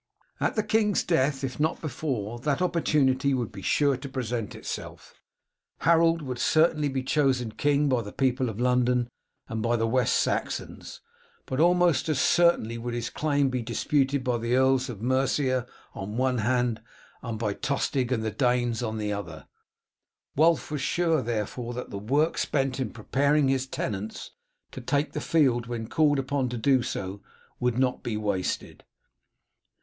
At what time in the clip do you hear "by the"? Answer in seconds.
7.87-8.11, 9.61-9.85, 14.23-14.55